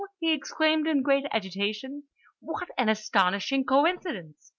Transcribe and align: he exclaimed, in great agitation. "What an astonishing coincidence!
he 0.19 0.33
exclaimed, 0.33 0.87
in 0.87 1.03
great 1.03 1.25
agitation. 1.29 2.05
"What 2.39 2.69
an 2.75 2.89
astonishing 2.89 3.65
coincidence! 3.65 4.49